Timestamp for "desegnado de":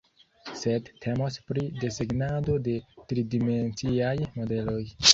1.83-2.75